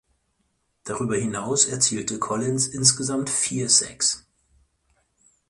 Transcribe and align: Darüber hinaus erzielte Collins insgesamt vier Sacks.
Darüber 0.83 1.15
hinaus 1.15 1.65
erzielte 1.65 2.17
Collins 2.17 2.65
insgesamt 2.69 3.29
vier 3.29 3.69
Sacks. 3.69 4.25